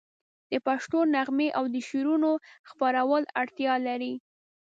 [0.51, 2.31] د پښتو نغمې او د شعرونو
[2.69, 4.13] خپرول اړتیا لري.